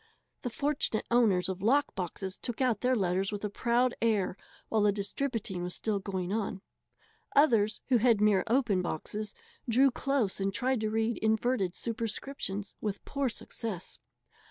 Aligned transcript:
The 0.41 0.49
fortunate 0.49 1.05
owners 1.11 1.47
of 1.47 1.61
lock 1.61 1.93
boxes 1.93 2.35
took 2.39 2.59
out 2.59 2.81
their 2.81 2.95
letters 2.95 3.31
with 3.31 3.45
a 3.45 3.51
proud 3.51 3.93
air 4.01 4.35
while 4.67 4.81
the 4.81 4.91
distributing 4.91 5.61
was 5.61 5.75
still 5.75 5.99
going 5.99 6.33
on. 6.33 6.63
Others, 7.35 7.81
who 7.89 7.97
had 7.97 8.19
mere 8.19 8.43
open 8.47 8.81
boxes, 8.81 9.35
drew 9.69 9.91
close 9.91 10.39
and 10.39 10.51
tried 10.51 10.79
to 10.81 10.89
read 10.89 11.19
inverted 11.19 11.75
superscriptions 11.75 12.73
with 12.81 13.05
poor 13.05 13.29
success. 13.29 13.99